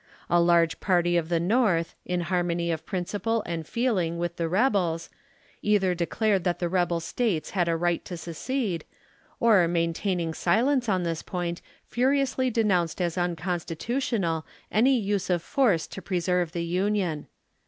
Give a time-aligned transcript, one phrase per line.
[0.31, 5.11] A large party of the North, in harmony of principle and feeling with the rebels,
[5.61, 8.83] either declared that the rebel States had a right to secede,
[9.39, 15.85] or maintaining silence on this point, furiously de nounced as unconstitutional, any use of force
[15.85, 17.27] to preserve the Union.